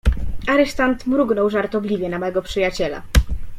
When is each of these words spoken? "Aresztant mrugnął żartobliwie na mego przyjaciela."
"Aresztant 0.47 1.05
mrugnął 1.07 1.49
żartobliwie 1.49 2.09
na 2.09 2.19
mego 2.19 2.41
przyjaciela." 2.41 3.01